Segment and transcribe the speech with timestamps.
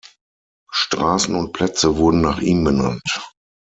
[0.71, 3.03] Straßen und Plätze wurden nach ihm benannt.